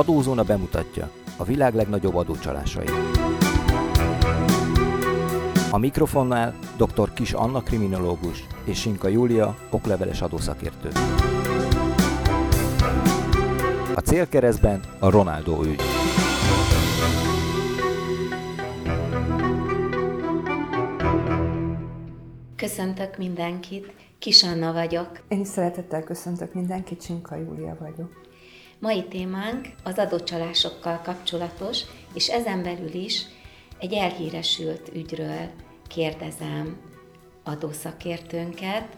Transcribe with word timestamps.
Adózóna 0.00 0.42
bemutatja 0.42 1.10
a 1.36 1.44
világ 1.44 1.74
legnagyobb 1.74 2.14
adócsalásait. 2.14 2.92
A 5.70 5.78
mikrofonnál 5.78 6.54
dr. 6.76 7.12
Kis 7.12 7.32
Anna 7.32 7.60
kriminológus 7.60 8.46
és 8.64 8.80
Sinka 8.80 9.08
Júlia 9.08 9.56
okleveles 9.70 10.20
adószakértő. 10.20 10.88
A 13.94 14.00
célkeresztben 14.00 14.80
a 14.98 15.10
Ronaldo 15.10 15.62
ügy. 15.64 15.80
Köszöntök 22.56 23.18
mindenkit, 23.18 23.92
Kis 24.18 24.42
Anna 24.42 24.72
vagyok. 24.72 25.20
Én 25.28 25.40
is 25.40 25.48
szeretettel 25.48 26.02
köszöntök 26.02 26.54
mindenkit, 26.54 27.02
Csinka 27.02 27.36
Júlia 27.36 27.76
vagyok. 27.80 28.19
Mai 28.80 29.04
témánk 29.04 29.68
az 29.84 29.98
adócsalásokkal 29.98 31.00
kapcsolatos, 31.04 31.80
és 32.14 32.28
ezen 32.28 32.62
belül 32.62 32.94
is 32.94 33.24
egy 33.78 33.92
elhíresült 33.92 34.90
ügyről 34.94 35.50
kérdezem 35.88 36.80
adószakértőnket. 37.44 38.96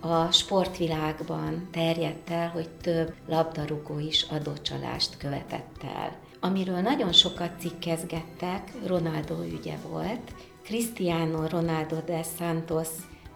A 0.00 0.30
sportvilágban 0.32 1.68
terjedt 1.70 2.30
el, 2.30 2.48
hogy 2.48 2.68
több 2.68 3.14
labdarúgó 3.28 3.98
is 3.98 4.22
adócsalást 4.22 5.16
követett 5.16 5.82
el. 5.82 6.16
Amiről 6.40 6.80
nagyon 6.80 7.12
sokat 7.12 7.60
cikkezgettek, 7.60 8.72
Ronaldo 8.86 9.42
ügye 9.42 9.76
volt. 9.88 10.34
Cristiano 10.64 11.48
Ronaldo 11.48 11.96
de 12.06 12.22
Santos 12.38 12.88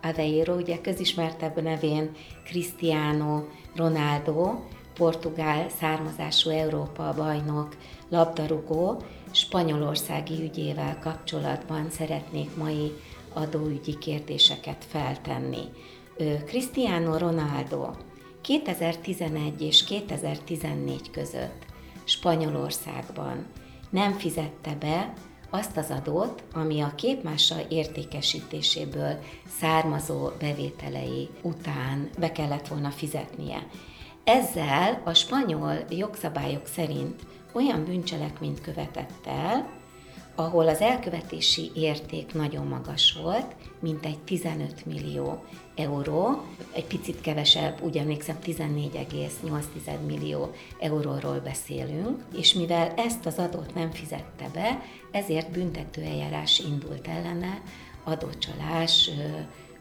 Aveiro, 0.02 0.54
ugye 0.54 0.80
közismertebb 0.80 1.62
nevén 1.62 2.10
Cristiano 2.44 3.42
Ronaldo, 3.74 4.58
portugál 4.96 5.68
származású 5.68 6.50
Európa 6.50 7.14
bajnok 7.16 7.76
labdarúgó 8.08 9.02
spanyolországi 9.30 10.42
ügyével 10.42 10.98
kapcsolatban 10.98 11.90
szeretnék 11.90 12.56
mai 12.56 12.92
adóügyi 13.32 13.98
kérdéseket 13.98 14.84
feltenni. 14.88 15.62
Cristiano 16.46 17.18
Ronaldo 17.18 17.90
2011 18.40 19.62
és 19.62 19.84
2014 19.84 21.10
között 21.10 21.64
Spanyolországban 22.04 23.46
nem 23.90 24.12
fizette 24.12 24.74
be 24.80 25.12
azt 25.50 25.76
az 25.76 25.90
adót, 25.90 26.42
ami 26.52 26.80
a 26.80 26.94
képmással 26.94 27.60
értékesítéséből 27.68 29.18
származó 29.60 30.28
bevételei 30.38 31.28
után 31.42 32.10
be 32.18 32.32
kellett 32.32 32.68
volna 32.68 32.90
fizetnie. 32.90 33.66
Ezzel 34.28 35.00
a 35.04 35.14
spanyol 35.14 35.84
jogszabályok 35.90 36.66
szerint 36.66 37.22
olyan 37.52 37.84
bűncselekményt 37.84 38.60
követett 38.60 39.26
el, 39.26 39.68
ahol 40.34 40.68
az 40.68 40.80
elkövetési 40.80 41.70
érték 41.74 42.34
nagyon 42.34 42.66
magas 42.66 43.18
volt, 43.22 43.54
mint 43.80 44.06
egy 44.06 44.18
15 44.18 44.86
millió 44.86 45.44
euró, 45.76 46.42
egy 46.72 46.84
picit 46.86 47.20
kevesebb, 47.20 47.82
úgy 47.82 47.96
emlékszem 47.96 48.36
14,8 48.44 50.06
millió 50.06 50.50
euróról 50.80 51.40
beszélünk, 51.40 52.24
és 52.36 52.54
mivel 52.54 52.92
ezt 52.96 53.26
az 53.26 53.38
adót 53.38 53.74
nem 53.74 53.90
fizette 53.90 54.48
be, 54.52 54.82
ezért 55.10 55.50
büntetőeljárás 55.50 56.58
indult 56.58 57.08
ellene, 57.08 57.62
adócsalás 58.04 59.10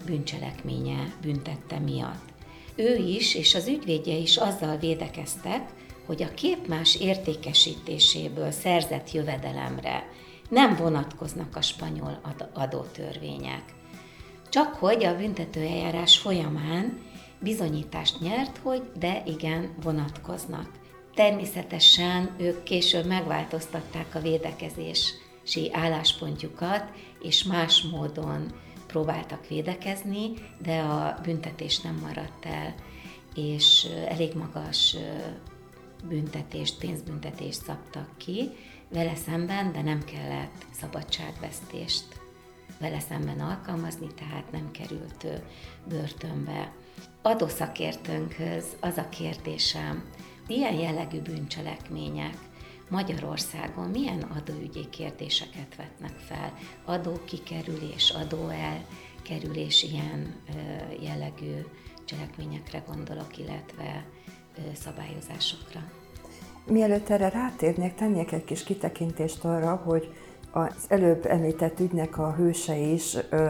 bűncselekménye 0.05 1.13
büntette 1.21 1.79
miatt. 1.79 2.34
Ő 2.75 2.95
is 2.95 3.35
és 3.35 3.55
az 3.55 3.67
ügyvédje 3.67 4.15
is 4.15 4.37
azzal 4.37 4.77
védekeztek, 4.77 5.69
hogy 6.05 6.23
a 6.23 6.33
képmás 6.33 6.95
értékesítéséből 6.95 8.51
szerzett 8.51 9.11
jövedelemre 9.11 10.09
nem 10.49 10.75
vonatkoznak 10.75 11.55
a 11.55 11.61
spanyol 11.61 12.21
adótörvények. 12.53 13.63
Csak 14.49 14.73
hogy 14.73 15.03
a 15.03 15.17
büntetőeljárás 15.17 16.17
folyamán 16.17 16.99
bizonyítást 17.39 18.19
nyert, 18.19 18.57
hogy 18.57 18.81
de 18.99 19.23
igen, 19.25 19.75
vonatkoznak. 19.83 20.69
Természetesen 21.13 22.35
ők 22.37 22.63
később 22.63 23.05
megváltoztatták 23.05 24.15
a 24.15 24.19
védekezési 24.19 25.69
álláspontjukat, 25.71 26.83
és 27.21 27.43
más 27.43 27.81
módon 27.81 28.53
próbáltak 28.95 29.47
védekezni, 29.47 30.33
de 30.57 30.79
a 30.79 31.19
büntetés 31.23 31.79
nem 31.81 31.95
maradt 32.01 32.45
el, 32.45 32.75
és 33.35 33.87
elég 34.07 34.33
magas 34.33 34.95
büntetést, 36.07 36.77
pénzbüntetést 36.77 37.63
szabtak 37.63 38.17
ki 38.17 38.49
vele 38.89 39.15
szemben, 39.15 39.71
de 39.71 39.81
nem 39.81 40.03
kellett 40.03 40.65
szabadságvesztést 40.71 42.05
vele 42.79 42.99
szemben 42.99 43.39
alkalmazni, 43.39 44.07
tehát 44.13 44.51
nem 44.51 44.71
került 44.71 45.27
börtönbe. 45.87 46.73
Adószakértőnkhöz 47.21 48.65
az 48.79 48.97
a 48.97 49.09
kérdésem, 49.09 50.03
ilyen 50.47 50.73
jellegű 50.73 51.19
bűncselekmények 51.19 52.37
Magyarországon 52.89 53.89
milyen 53.89 54.21
adóügyi 54.21 54.89
kérdéseket 54.89 55.75
vetnek 55.77 56.15
fel? 56.17 56.53
Adókikerülés, 56.85 58.09
adóelkerülés, 58.09 59.83
ilyen 59.83 60.35
jellegű 60.99 61.65
cselekményekre 62.05 62.83
gondolok, 62.87 63.37
illetve 63.37 64.05
szabályozásokra. 64.73 65.79
Mielőtt 66.65 67.09
erre 67.09 67.29
rátérnék, 67.29 67.95
tennék 67.95 68.31
egy 68.31 68.43
kis 68.43 68.63
kitekintést 68.63 69.43
arra, 69.43 69.75
hogy 69.75 70.13
az 70.51 70.85
előbb 70.87 71.25
említett 71.25 71.79
ügynek 71.79 72.17
a 72.17 72.33
hőse 72.33 72.77
is 72.77 73.17
ö, 73.29 73.49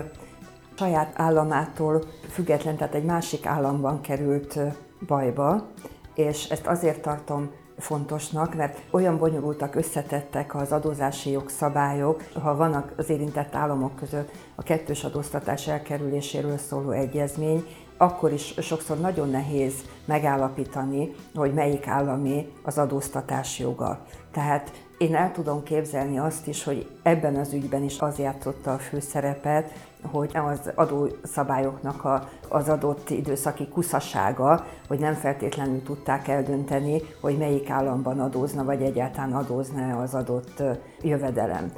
saját 0.78 1.14
államától 1.16 2.04
független, 2.30 2.78
tehát 2.78 2.96
egy 2.96 3.04
másik 3.04 3.46
államban 3.46 4.02
került 4.02 4.60
bajba, 5.08 5.68
és 6.16 6.50
ezt 6.50 6.66
azért 6.66 7.02
tartom 7.02 7.52
fontosnak, 7.78 8.56
mert 8.56 8.82
olyan 8.90 9.18
bonyolultak, 9.18 9.76
összetettek 9.76 10.56
az 10.56 10.72
adózási 10.72 11.30
jogszabályok, 11.32 12.24
ha 12.42 12.56
vannak 12.56 12.94
az 12.98 13.10
érintett 13.10 13.56
államok 13.56 13.96
között 13.96 14.32
a 14.56 14.64
kettős 14.64 15.04
adóztatás 15.04 15.68
elkerüléséről 15.68 16.58
szóló 16.58 16.92
egyezmény, 16.92 17.66
akkor 17.98 18.34
is 18.34 18.54
sokszor 18.58 19.00
nagyon 19.00 19.30
nehéz 19.30 19.74
megállapítani, 20.06 21.16
hogy 21.36 21.54
melyik 21.54 21.88
állami 21.88 22.52
az 22.64 22.78
adóztatás 22.78 23.60
joga. 23.60 24.06
Tehát 24.32 24.72
én 24.98 25.16
el 25.16 25.32
tudom 25.32 25.64
képzelni 25.64 26.20
azt 26.20 26.48
is, 26.48 26.64
hogy 26.64 26.90
ebben 27.04 27.36
az 27.36 27.54
ügyben 27.54 27.84
is 27.84 28.00
az 28.00 28.20
játszotta 28.20 28.74
a 28.74 28.78
főszerepet, 28.78 29.72
hogy 30.12 30.32
az 30.34 30.72
adószabályoknak 30.76 32.04
a, 32.04 32.30
az 32.50 32.70
adott 32.70 33.10
időszaki 33.10 33.68
kuszasága, 33.68 34.66
hogy 34.88 35.00
nem 35.00 35.14
feltétlenül 35.14 35.84
tudták 35.84 36.28
eldönteni, 36.28 37.02
hogy 37.22 37.38
melyik 37.38 37.70
államban 37.70 38.20
adózna, 38.20 38.64
vagy 38.64 38.82
egyáltalán 38.82 39.34
adózna 39.34 40.02
az 40.02 40.14
adott 40.14 40.64
jövedelem 41.02 41.72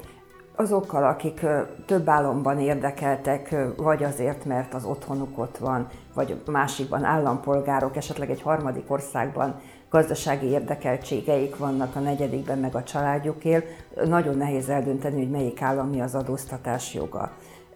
azokkal, 0.59 1.03
akik 1.03 1.45
több 1.85 2.09
államban 2.09 2.59
érdekeltek, 2.59 3.55
vagy 3.77 4.03
azért, 4.03 4.45
mert 4.45 4.73
az 4.73 4.85
otthonuk 4.85 5.39
ott 5.39 5.57
van, 5.57 5.87
vagy 6.13 6.41
másikban 6.45 7.03
állampolgárok, 7.03 7.95
esetleg 7.95 8.29
egy 8.29 8.41
harmadik 8.41 8.91
országban 8.91 9.55
gazdasági 9.89 10.47
érdekeltségeik 10.47 11.57
vannak, 11.57 11.95
a 11.95 11.99
negyedikben 11.99 12.57
meg 12.57 12.75
a 12.75 12.83
családjuk 12.83 13.45
él, 13.45 13.63
nagyon 14.05 14.37
nehéz 14.37 14.69
eldönteni, 14.69 15.17
hogy 15.17 15.29
melyik 15.29 15.61
állami 15.61 16.01
az 16.01 16.15
adóztatás 16.15 16.93
joga. 16.93 17.31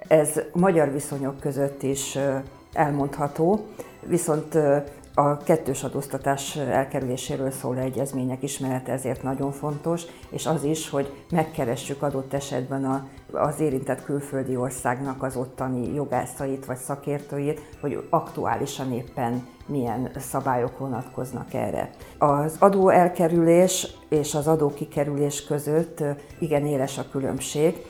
Ez 0.07 0.41
magyar 0.53 0.91
viszonyok 0.91 1.39
között 1.39 1.83
is 1.83 2.17
elmondható, 2.73 3.65
viszont 4.05 4.57
a 5.13 5.37
kettős 5.37 5.83
adóztatás 5.83 6.55
elkerüléséről 6.55 7.51
szóló 7.51 7.79
egyezmények 7.79 8.43
ismerete 8.43 8.91
ezért 8.91 9.23
nagyon 9.23 9.51
fontos, 9.51 10.03
és 10.29 10.45
az 10.45 10.63
is, 10.63 10.89
hogy 10.89 11.13
megkeressük 11.31 12.01
adott 12.01 12.33
esetben 12.33 12.85
a, 12.85 13.07
az 13.31 13.59
érintett 13.59 14.03
külföldi 14.03 14.55
országnak 14.55 15.23
az 15.23 15.35
ottani 15.35 15.93
jogászait 15.93 16.65
vagy 16.65 16.77
szakértőit, 16.77 17.61
hogy 17.81 18.07
aktuálisan 18.09 18.93
éppen 18.93 19.47
milyen 19.65 20.11
szabályok 20.17 20.77
vonatkoznak 20.77 21.53
erre. 21.53 21.89
Az 22.17 22.55
adó 22.59 22.89
elkerülés 22.89 23.87
és 24.09 24.35
az 24.35 24.47
adó 24.47 24.73
kikerülés 24.73 25.45
között 25.45 26.03
igen 26.39 26.65
éles 26.65 26.97
a 26.97 27.09
különbség. 27.11 27.85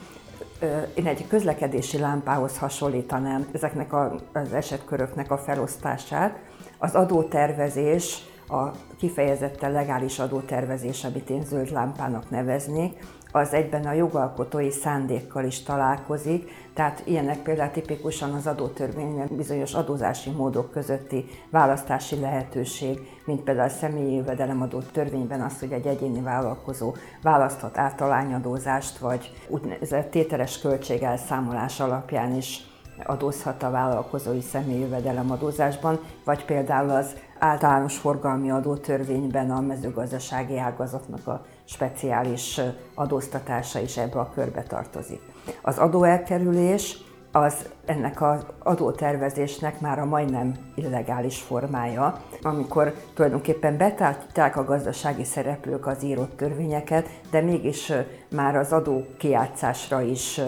Én 0.94 1.06
egy 1.06 1.26
közlekedési 1.26 1.98
lámpához 1.98 2.58
hasonlítanám 2.58 3.48
ezeknek 3.52 3.92
az 4.32 4.52
esetköröknek 4.52 5.30
a 5.30 5.38
felosztását, 5.38 6.38
az 6.82 6.94
adótervezés, 6.94 8.22
a 8.48 8.70
kifejezetten 8.98 9.72
legális 9.72 10.18
adótervezés, 10.18 11.04
amit 11.04 11.30
én 11.30 11.44
zöld 11.44 11.70
lámpának 11.70 12.30
neveznék, 12.30 12.98
az 13.32 13.52
egyben 13.52 13.86
a 13.86 13.92
jogalkotói 13.92 14.70
szándékkal 14.70 15.44
is 15.44 15.62
találkozik, 15.62 16.50
tehát 16.74 17.02
ilyenek 17.04 17.38
például 17.38 17.70
tipikusan 17.70 18.34
az 18.34 18.46
adótörvényben 18.46 19.28
bizonyos 19.36 19.74
adózási 19.74 20.30
módok 20.30 20.70
közötti 20.70 21.24
választási 21.50 22.20
lehetőség, 22.20 22.98
mint 23.24 23.40
például 23.40 23.68
a 23.68 23.72
személyi 23.72 24.14
jövedelemadó 24.14 24.78
törvényben 24.92 25.40
az, 25.40 25.58
hogy 25.58 25.72
egy 25.72 25.86
egyéni 25.86 26.20
vállalkozó 26.20 26.94
választhat 27.22 27.78
általányadózást, 27.78 28.98
vagy 28.98 29.32
úgynevezett 29.48 30.10
tételes 30.10 30.60
költségelszámolás 30.60 31.80
alapján 31.80 32.34
is 32.34 32.71
adózhat 33.06 33.62
a 33.62 33.70
vállalkozói 33.70 34.40
személyi 34.40 34.80
jövedelemadózásban, 34.80 36.00
vagy 36.24 36.44
például 36.44 36.90
az 36.90 37.14
általános 37.38 37.96
forgalmi 37.96 38.50
adótörvényben 38.50 39.50
a 39.50 39.60
mezőgazdasági 39.60 40.58
ágazatnak 40.58 41.26
a 41.26 41.44
speciális 41.64 42.60
adóztatása 42.94 43.78
is 43.78 43.96
ebbe 43.96 44.18
a 44.18 44.30
körbe 44.34 44.62
tartozik. 44.62 45.20
Az 45.62 45.78
adóelkerülés 45.78 46.96
az 47.32 47.54
ennek 47.84 48.22
az 48.22 48.46
adótervezésnek 48.58 49.80
már 49.80 49.98
a 49.98 50.04
majdnem 50.04 50.54
illegális 50.74 51.40
formája, 51.40 52.20
amikor 52.42 52.94
tulajdonképpen 53.14 53.76
betárták 53.76 54.56
a 54.56 54.64
gazdasági 54.64 55.24
szereplők 55.24 55.86
az 55.86 56.02
írott 56.02 56.36
törvényeket, 56.36 57.08
de 57.30 57.40
mégis 57.40 57.92
már 58.30 58.56
az 58.56 58.72
adó 58.72 59.04
kiátszásra 59.18 60.00
is 60.00 60.40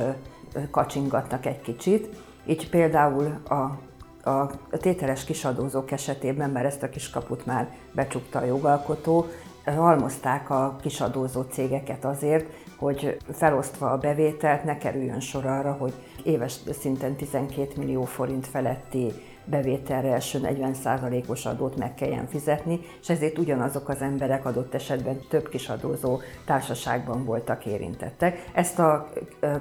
kacsingatnak 0.70 1.46
egy 1.46 1.60
kicsit. 1.60 2.08
Így 2.46 2.70
például 2.70 3.40
a 3.48 3.78
a 4.24 4.50
tételes 4.70 5.24
kisadózók 5.24 5.90
esetében, 5.90 6.50
mert 6.50 6.66
ezt 6.66 6.82
a 6.82 6.88
kiskaput 6.88 7.46
már 7.46 7.68
becsukta 7.92 8.38
a 8.38 8.44
jogalkotó, 8.44 9.26
halmozták 9.64 10.50
a 10.50 10.76
kisadózó 10.82 11.42
cégeket 11.42 12.04
azért, 12.04 12.46
hogy 12.78 13.16
felosztva 13.32 13.90
a 13.90 13.98
bevételt 13.98 14.64
ne 14.64 14.78
kerüljön 14.78 15.20
sor 15.20 15.46
arra, 15.46 15.72
hogy 15.72 15.92
éves 16.22 16.56
szinten 16.80 17.16
12 17.16 17.72
millió 17.76 18.04
forint 18.04 18.46
feletti 18.46 19.12
bevételre 19.44 20.12
első 20.12 20.40
40%-os 20.42 21.46
adót 21.46 21.76
meg 21.76 21.94
kelljen 21.94 22.26
fizetni, 22.26 22.80
és 23.00 23.08
ezért 23.08 23.38
ugyanazok 23.38 23.88
az 23.88 24.00
emberek 24.00 24.44
adott 24.44 24.74
esetben 24.74 25.20
több 25.28 25.48
kisadózó 25.48 26.20
társaságban 26.46 27.24
voltak 27.24 27.66
érintettek. 27.66 28.44
Ezt 28.52 28.78
a 28.78 29.08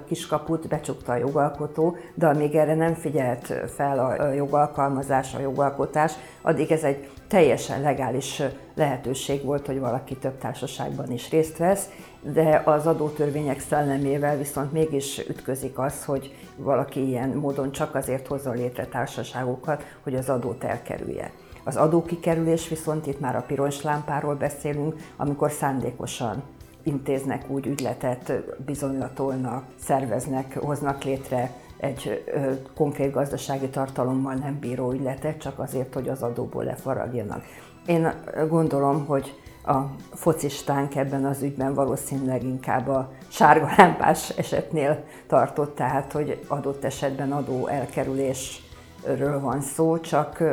kiskaput 0.07 0.67
becsukta 0.67 1.11
a 1.11 1.15
jogalkotó, 1.17 1.95
de 2.15 2.27
amíg 2.27 2.55
erre 2.55 2.75
nem 2.75 2.93
figyelt 2.93 3.53
fel 3.75 3.99
a 3.99 4.31
jogalkalmazás, 4.31 5.33
a 5.33 5.39
jogalkotás, 5.39 6.13
addig 6.41 6.71
ez 6.71 6.83
egy 6.83 7.09
teljesen 7.27 7.81
legális 7.81 8.41
lehetőség 8.75 9.43
volt, 9.43 9.65
hogy 9.65 9.79
valaki 9.79 10.15
több 10.15 10.37
társaságban 10.37 11.11
is 11.11 11.29
részt 11.29 11.57
vesz, 11.57 11.89
de 12.23 12.61
az 12.65 12.87
adótörvények 12.87 13.59
szellemével 13.59 14.37
viszont 14.37 14.71
mégis 14.71 15.19
ütközik 15.29 15.79
az, 15.79 16.05
hogy 16.05 16.35
valaki 16.57 17.07
ilyen 17.07 17.29
módon 17.29 17.71
csak 17.71 17.95
azért 17.95 18.27
hozza 18.27 18.51
létre 18.51 18.85
társaságokat, 18.85 19.83
hogy 20.03 20.15
az 20.15 20.29
adót 20.29 20.63
elkerülje. 20.63 21.31
Az 21.63 21.75
adókikerülés 21.75 22.67
viszont 22.67 23.07
itt 23.07 23.19
már 23.19 23.35
a 23.35 23.43
piros 23.47 23.81
lámpáról 23.81 24.35
beszélünk, 24.35 24.95
amikor 25.17 25.51
szándékosan 25.51 26.43
intéznek 26.83 27.49
úgy 27.49 27.65
ügyletet, 27.65 28.33
bizonylatolnak, 28.65 29.65
szerveznek, 29.79 30.57
hoznak 30.57 31.03
létre 31.03 31.51
egy 31.77 32.23
ö, 32.25 32.51
konkrét 32.75 33.11
gazdasági 33.11 33.69
tartalommal 33.69 34.33
nem 34.33 34.59
bíró 34.59 34.91
ügyletet, 34.91 35.37
csak 35.37 35.59
azért, 35.59 35.93
hogy 35.93 36.09
az 36.09 36.21
adóból 36.21 36.63
lefaragjanak. 36.63 37.43
Én 37.85 38.13
gondolom, 38.47 39.05
hogy 39.05 39.41
a 39.65 39.95
focistánk 40.13 40.95
ebben 40.95 41.25
az 41.25 41.41
ügyben 41.41 41.73
valószínűleg 41.73 42.43
inkább 42.43 42.87
a 42.87 43.11
sárga 43.27 43.69
lámpás 43.77 44.29
esetnél 44.29 45.03
tartott, 45.27 45.75
tehát 45.75 46.11
hogy 46.11 46.45
adott 46.47 46.83
esetben 46.83 47.31
adó 47.31 47.67
elkerülésről 47.67 49.39
van 49.39 49.61
szó, 49.61 49.99
csak 49.99 50.43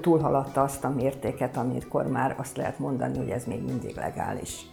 túlhaladta 0.00 0.62
azt 0.62 0.84
a 0.84 0.88
mértéket, 0.88 1.56
amikor 1.56 2.06
már 2.06 2.34
azt 2.38 2.56
lehet 2.56 2.78
mondani, 2.78 3.18
hogy 3.18 3.30
ez 3.30 3.44
még 3.44 3.62
mindig 3.62 3.96
legális. 3.96 4.66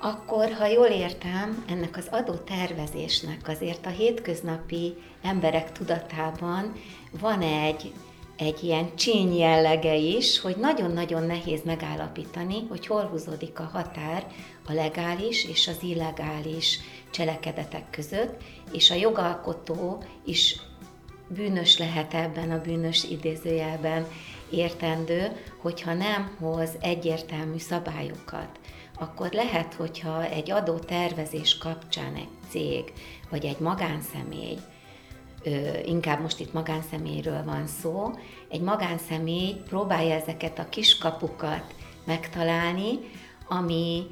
Akkor, 0.00 0.52
ha 0.52 0.66
jól 0.66 0.86
értem, 0.86 1.64
ennek 1.68 1.96
az 1.96 2.08
adótervezésnek 2.10 3.40
azért 3.48 3.86
a 3.86 3.88
hétköznapi 3.88 4.94
emberek 5.22 5.72
tudatában 5.72 6.72
van 7.20 7.40
egy 7.40 7.92
egy 8.36 8.64
ilyen 8.64 8.96
csíny 8.96 9.36
jellege 9.36 9.94
is, 9.94 10.40
hogy 10.40 10.56
nagyon-nagyon 10.56 11.22
nehéz 11.22 11.60
megállapítani, 11.64 12.66
hogy 12.68 12.86
hol 12.86 13.04
húzódik 13.04 13.58
a 13.60 13.70
határ 13.72 14.26
a 14.66 14.72
legális 14.72 15.44
és 15.44 15.68
az 15.68 15.82
illegális 15.82 16.78
cselekedetek 17.10 17.90
között, 17.90 18.42
és 18.72 18.90
a 18.90 18.94
jogalkotó 18.94 20.02
is 20.24 20.60
bűnös 21.28 21.78
lehet 21.78 22.14
ebben 22.14 22.50
a 22.50 22.60
bűnös 22.60 23.04
idézőjelben 23.04 24.06
értendő, 24.50 25.32
hogyha 25.60 25.94
nem 25.94 26.36
hoz 26.40 26.70
egyértelmű 26.80 27.58
szabályokat, 27.58 28.48
akkor 28.98 29.28
lehet, 29.32 29.74
hogyha 29.74 30.24
egy 30.24 30.50
adó 30.50 30.78
tervezés 30.78 31.58
kapcsán 31.58 32.14
egy 32.14 32.28
cég 32.48 32.92
vagy 33.30 33.44
egy 33.44 33.58
magánszemély 33.58 34.56
inkább 35.84 36.20
most 36.20 36.40
itt 36.40 36.52
magánszemélyről 36.52 37.44
van 37.44 37.66
szó, 37.66 38.10
egy 38.48 38.60
magánszemély 38.60 39.54
próbálja 39.68 40.14
ezeket 40.14 40.58
a 40.58 40.68
kiskapukat 40.68 41.74
megtalálni, 42.04 42.98
ami 43.48 44.06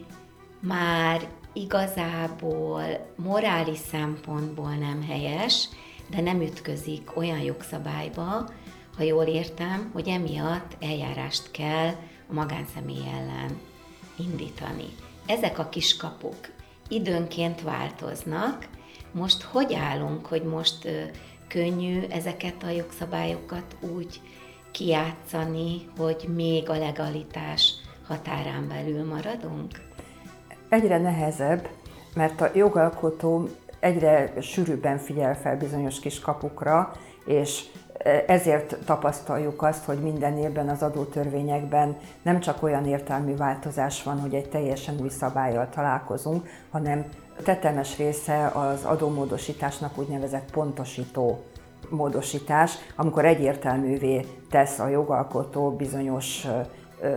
már 0.61 1.29
igazából 1.53 2.83
morális 3.17 3.79
szempontból 3.79 4.75
nem 4.75 5.03
helyes, 5.03 5.69
de 6.11 6.21
nem 6.21 6.41
ütközik 6.41 7.17
olyan 7.17 7.41
jogszabályba, 7.41 8.51
ha 8.97 9.03
jól 9.03 9.25
értem, 9.25 9.91
hogy 9.93 10.09
emiatt 10.09 10.77
eljárást 10.81 11.51
kell 11.51 11.89
a 12.29 12.33
magánszemély 12.33 13.09
ellen 13.13 13.61
indítani. 14.19 14.89
Ezek 15.27 15.59
a 15.59 15.69
kiskapuk 15.69 16.37
időnként 16.89 17.63
változnak, 17.63 18.67
most 19.15 19.43
hogy 19.43 19.75
állunk, 19.75 20.27
hogy 20.27 20.43
most 20.43 20.89
könnyű 21.49 22.03
ezeket 22.11 22.63
a 22.63 22.71
jogszabályokat 22.71 23.77
úgy 23.95 24.21
kiátszani, 24.71 25.89
hogy 25.97 26.29
még 26.35 26.69
a 26.71 26.79
legalitás 26.79 27.75
határán 28.07 28.69
belül 28.69 29.05
maradunk? 29.05 29.71
Egyre 30.69 30.99
nehezebb, 30.99 31.69
mert 32.15 32.41
a 32.41 32.51
jogalkotó 32.55 33.49
egyre 33.81 34.33
sűrűbben 34.41 34.99
figyel 34.99 35.37
fel 35.37 35.57
bizonyos 35.57 36.01
kis 36.01 36.19
kapukra, 36.19 36.93
és 37.25 37.65
ezért 38.27 38.77
tapasztaljuk 38.85 39.63
azt, 39.63 39.85
hogy 39.85 39.99
minden 39.99 40.39
évben 40.39 40.69
az 40.69 40.83
adótörvényekben 40.83 41.97
nem 42.23 42.41
csak 42.41 42.63
olyan 42.63 42.87
értelmű 42.87 43.37
változás 43.37 44.03
van, 44.03 44.21
hogy 44.21 44.35
egy 44.35 44.49
teljesen 44.49 44.95
új 45.01 45.09
szabályjal 45.09 45.69
találkozunk, 45.75 46.49
hanem 46.71 47.05
tetemes 47.43 47.99
része 47.99 48.47
az 48.47 48.85
adómódosításnak 48.85 49.99
úgynevezett 49.99 50.51
pontosító 50.51 51.43
módosítás, 51.89 52.75
amikor 52.97 53.25
egyértelművé 53.25 54.27
tesz 54.51 54.79
a 54.79 54.89
jogalkotó 54.89 55.71
bizonyos 55.71 56.47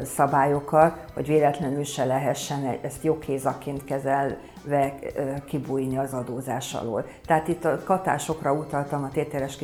szabályokat, 0.04 1.12
hogy 1.14 1.28
véletlenül 1.28 1.84
se 1.84 2.06
lehessen 2.06 2.78
ezt 2.82 3.04
joghézaként 3.04 3.84
kezelve 3.84 4.94
kibújni 5.46 5.98
az 5.98 6.14
adózás 6.14 6.74
alól. 6.74 7.06
Tehát 7.26 7.48
itt 7.48 7.66
a 7.66 7.84
katásokra 7.84 8.54
utaltam 8.54 9.04
a 9.04 9.10
tételes 9.10 9.56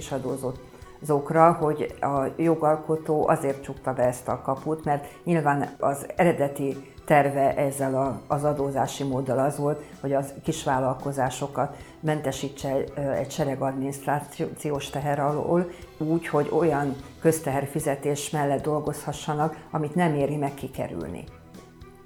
kisadózókra, 1.04 1.52
hogy 1.52 1.96
a 2.02 2.24
jogalkotó 2.38 3.28
azért 3.28 3.64
csukta 3.64 3.94
be 3.94 4.04
ezt 4.04 4.28
a 4.28 4.42
kaput, 4.42 4.86
mert 4.86 5.06
nyilván 5.24 5.70
az 5.80 6.06
eredeti 6.16 6.92
terve 7.06 7.56
ezzel 7.56 8.22
az 8.28 8.44
adózási 8.44 9.04
móddal 9.04 9.40
az 9.40 9.58
volt, 9.58 9.84
hogy 10.02 10.14
az 10.14 10.34
kisvállalkozásokat 10.44 11.76
mentesítse 12.00 12.84
egy 13.18 13.32
sereg 13.32 13.62
adminisztrációs 13.62 14.90
teher 14.90 15.20
alól, 15.20 15.70
úgy, 15.98 16.28
hogy 16.28 16.50
olyan 16.52 16.96
közteherfizetés 17.22 18.30
mellett 18.30 18.64
dolgozhassanak, 18.64 19.58
amit 19.72 19.96
nem 19.96 20.16
éri 20.16 20.36
meg 20.36 20.54
kikerülni. 20.54 21.24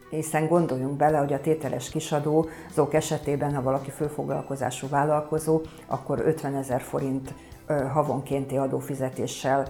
Hiszen 0.09 0.47
gondoljunk 0.47 0.97
bele, 0.97 1.17
hogy 1.17 1.33
a 1.33 1.41
tételes 1.41 1.89
kisadózók 1.89 2.93
esetében, 2.93 3.55
ha 3.55 3.61
valaki 3.61 3.89
főfoglalkozású 3.89 4.87
vállalkozó, 4.89 5.61
akkor 5.87 6.19
50 6.25 6.55
ezer 6.55 6.81
forint 6.81 7.33
havonkénti 7.67 8.57
adófizetéssel 8.57 9.67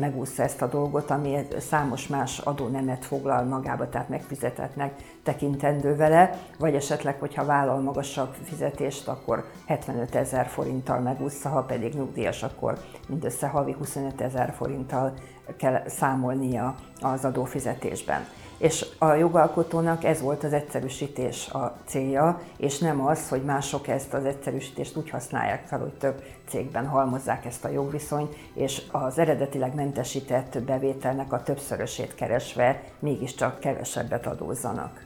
megúszta 0.00 0.42
ezt 0.42 0.62
a 0.62 0.66
dolgot, 0.66 1.10
ami 1.10 1.46
számos 1.58 2.06
más 2.06 2.38
adónemet 2.38 3.04
foglal 3.04 3.44
magába, 3.44 3.88
tehát 3.88 4.08
megfizetetnek 4.08 4.94
tekintendő 5.22 5.96
vele, 5.96 6.38
vagy 6.58 6.74
esetleg, 6.74 7.18
hogyha 7.18 7.44
vállal 7.44 7.80
magasabb 7.80 8.34
fizetést, 8.42 9.08
akkor 9.08 9.44
75 9.66 10.14
ezer 10.14 10.46
forinttal 10.46 11.00
megúszta, 11.00 11.48
ha 11.48 11.62
pedig 11.62 11.94
nyugdíjas, 11.94 12.42
akkor 12.42 12.78
mindössze 13.08 13.46
havi 13.46 13.72
25 13.72 14.20
ezer 14.20 14.54
forinttal 14.56 15.14
kell 15.56 15.82
számolnia 15.86 16.74
az 17.00 17.24
adófizetésben. 17.24 18.26
És 18.58 18.86
a 18.98 19.12
jogalkotónak 19.12 20.04
ez 20.04 20.20
volt 20.20 20.44
az 20.44 20.52
egyszerűsítés 20.52 21.48
a 21.48 21.76
célja, 21.84 22.40
és 22.56 22.78
nem 22.78 23.06
az, 23.06 23.28
hogy 23.28 23.42
mások 23.42 23.88
ezt 23.88 24.14
az 24.14 24.24
egyszerűsítést 24.24 24.96
úgy 24.96 25.10
használják 25.10 25.66
fel, 25.66 25.78
hogy 25.78 25.92
több 25.92 26.22
cégben 26.48 26.86
halmozzák 26.86 27.44
ezt 27.44 27.64
a 27.64 27.68
jogviszonyt, 27.68 28.34
és 28.54 28.82
az 28.92 29.18
eredetileg 29.58 29.74
mentesített 29.74 30.62
bevételnek 30.62 31.32
a 31.32 31.42
többszörösét 31.42 32.14
keresve 32.14 32.82
mégiscsak 32.98 33.60
kevesebbet 33.60 34.26
adózzanak. 34.26 35.04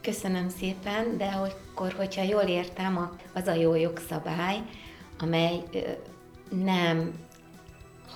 Köszönöm 0.00 0.48
szépen, 0.48 1.16
de 1.16 1.24
akkor, 1.24 1.92
hogyha 1.92 2.22
jól 2.22 2.42
értem, 2.42 3.10
az 3.34 3.46
a 3.46 3.54
jó 3.54 3.74
jogszabály, 3.74 4.56
amely 5.18 5.62
nem 6.50 7.12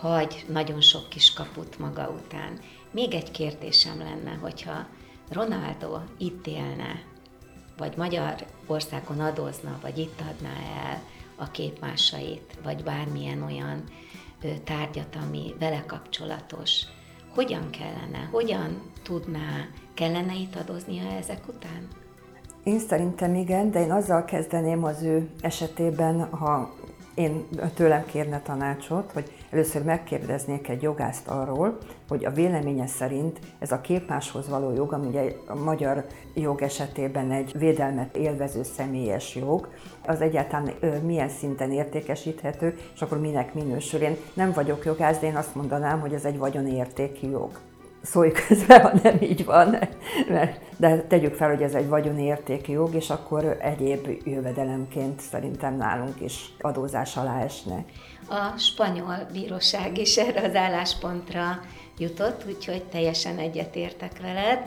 hagy 0.00 0.44
nagyon 0.49 0.80
sok 0.80 1.08
kis 1.08 1.32
kaput 1.32 1.78
maga 1.78 2.08
után. 2.08 2.58
Még 2.90 3.14
egy 3.14 3.30
kérdésem 3.30 3.99
lenne, 3.99 4.38
hogyha 4.40 4.87
Ronaldo 5.30 5.99
itt 6.18 6.47
élne, 6.47 7.02
vagy 7.76 7.97
Magyarországon 7.97 9.20
adózna, 9.20 9.78
vagy 9.82 9.99
itt 9.99 10.20
adná 10.20 10.54
el 10.85 11.02
a 11.37 11.50
képmásait, 11.50 12.58
vagy 12.62 12.82
bármilyen 12.82 13.42
olyan 13.42 13.85
tárgyat, 14.64 15.16
ami 15.26 15.54
vele 15.59 15.85
kapcsolatos, 15.87 16.83
hogyan 17.35 17.71
kellene, 17.71 18.28
hogyan 18.30 18.83
tudná, 19.02 19.66
kellene 19.95 20.35
itt 20.35 20.57
adóznia 20.57 21.02
ezek 21.02 21.49
után? 21.49 21.88
Én 22.64 22.78
szerintem 22.78 23.35
igen, 23.35 23.71
de 23.71 23.80
én 23.80 23.90
azzal 23.90 24.25
kezdeném 24.25 24.85
az 24.85 25.02
ő 25.02 25.30
esetében, 25.40 26.25
ha 26.30 26.75
én 27.18 27.48
tőlem 27.75 28.04
kérne 28.06 28.40
tanácsot, 28.40 29.12
hogy 29.12 29.32
először 29.50 29.82
megkérdeznék 29.82 30.68
egy 30.68 30.82
jogászt 30.82 31.28
arról, 31.28 31.78
hogy 32.08 32.25
a 32.25 32.30
véleménye 32.30 32.87
szerint 32.87 33.38
ez 33.58 33.72
a 33.72 33.80
képmáshoz 33.80 34.48
való 34.48 34.72
jog, 34.72 34.92
ami 34.92 35.06
ugye 35.06 35.32
a 35.46 35.54
magyar 35.54 36.06
jog 36.34 36.62
esetében 36.62 37.30
egy 37.30 37.58
védelmet 37.58 38.16
élvező 38.16 38.62
személyes 38.62 39.34
jog, 39.34 39.68
az 40.06 40.20
egyáltalán 40.20 40.72
milyen 41.02 41.28
szinten 41.28 41.72
értékesíthető, 41.72 42.78
és 42.94 43.02
akkor 43.02 43.20
minek 43.20 43.54
minősül. 43.54 44.00
Én 44.00 44.16
nem 44.34 44.52
vagyok 44.52 44.84
jogász, 44.84 45.18
de 45.18 45.26
én 45.26 45.37
azt 45.37 45.54
mondanám, 45.54 46.00
hogy 46.00 46.12
ez 46.12 46.25
egy 46.25 46.38
vagyonértéki 46.38 47.30
jog 47.30 47.50
szólj 48.08 48.32
közbe, 48.32 48.80
ha 48.80 48.92
nem 49.02 49.18
így 49.20 49.44
van, 49.44 49.78
mert, 50.28 50.60
de 50.76 51.00
tegyük 51.00 51.34
fel, 51.34 51.48
hogy 51.48 51.62
ez 51.62 51.74
egy 51.74 51.88
vagyoni 51.88 52.22
értéki 52.22 52.72
jog, 52.72 52.94
és 52.94 53.10
akkor 53.10 53.56
egyéb 53.60 54.08
jövedelemként 54.24 55.20
szerintem 55.20 55.76
nálunk 55.76 56.20
is 56.20 56.52
adózás 56.60 57.16
alá 57.16 57.42
esne. 57.42 57.84
A 58.28 58.58
spanyol 58.58 59.28
bíróság 59.32 59.98
is 59.98 60.16
erre 60.16 60.48
az 60.48 60.54
álláspontra 60.54 61.60
jutott, 61.98 62.44
úgyhogy 62.46 62.82
teljesen 62.84 63.38
egyetértek 63.38 64.20
veled. 64.20 64.58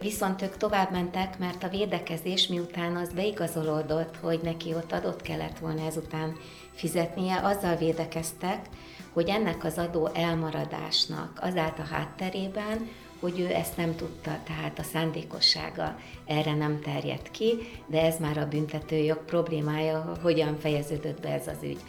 Viszont 0.00 0.42
ők 0.42 0.56
tovább 0.56 0.90
mentek, 0.90 1.38
mert 1.38 1.62
a 1.62 1.68
védekezés 1.68 2.46
miután 2.46 2.96
az 2.96 3.12
beigazolódott, 3.12 4.16
hogy 4.16 4.40
neki 4.42 4.74
ott 4.74 4.92
adott 4.92 5.22
kellett 5.22 5.58
volna 5.58 5.86
ezután 5.86 6.36
fizetnie, 6.74 7.40
azzal 7.42 7.76
védekeztek, 7.76 8.66
hogy 9.12 9.28
ennek 9.28 9.64
az 9.64 9.78
adó 9.78 10.10
elmaradásnak 10.14 11.38
az 11.40 11.56
állt 11.56 11.78
a 11.78 11.86
hátterében, 11.90 12.88
hogy 13.20 13.40
ő 13.40 13.54
ezt 13.54 13.76
nem 13.76 13.96
tudta, 13.96 14.38
tehát 14.44 14.78
a 14.78 14.82
szándékossága 14.82 15.98
erre 16.26 16.54
nem 16.54 16.80
terjedt 16.80 17.30
ki, 17.30 17.58
de 17.86 18.02
ez 18.02 18.18
már 18.18 18.38
a 18.38 18.48
büntetőjog 18.48 19.24
problémája, 19.24 20.12
hogyan 20.22 20.58
fejeződött 20.58 21.20
be 21.20 21.28
ez 21.28 21.46
az 21.46 21.62
ügy. 21.62 21.80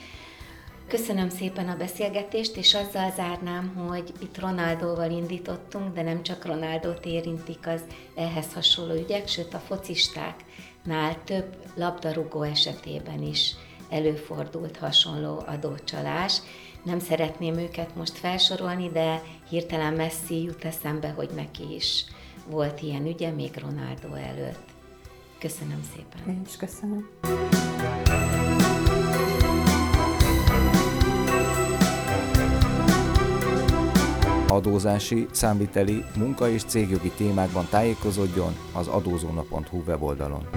Köszönöm 0.90 1.30
szépen 1.30 1.70
a 1.70 1.78
beszélgetést, 1.78 2.58
és 2.58 2.76
azzal 2.76 3.12
zárnám, 3.16 3.76
hogy 3.88 4.14
itt 4.22 4.40
Ronaldóval 4.40 5.12
indítottunk, 5.12 5.94
de 5.94 6.02
nem 6.02 6.24
csak 6.24 6.46
Ronaldót 6.46 7.06
érintik 7.06 7.68
az 7.68 7.82
ehhez 8.16 8.54
hasonló 8.54 8.94
ügyek, 8.94 9.28
sőt 9.28 9.54
a 9.54 9.58
focistáknál 9.58 11.24
több 11.24 11.56
labdarúgó 11.76 12.42
esetében 12.42 13.22
is 13.22 13.56
előfordult 13.90 14.78
hasonló 14.78 15.44
adócsalás. 15.46 16.42
Nem 16.84 17.00
szeretném 17.00 17.58
őket 17.58 17.96
most 17.96 18.18
felsorolni, 18.18 18.90
de 18.90 19.22
hirtelen 19.50 19.94
messzi 19.94 20.44
jut 20.44 20.66
eszembe, 20.66 21.10
hogy 21.10 21.30
neki 21.36 21.76
is 21.76 22.06
volt 22.48 22.82
ilyen 22.82 23.06
ügye 23.06 23.32
még 23.32 23.52
Ronaldo 23.58 24.14
előtt. 24.14 24.68
Köszönöm 25.40 25.84
szépen. 25.96 26.36
Én 26.36 26.42
is 26.46 26.58
köszönöm. 26.58 27.10
Adózási, 34.60 35.28
számviteli, 35.32 36.04
munka 36.16 36.50
és 36.50 36.64
cégjogi 36.64 37.12
témákban 37.18 37.68
tájékozódjon 37.70 38.56
az 38.74 38.88
adózóna.hu 38.88 39.84
weboldalon. 39.88 40.48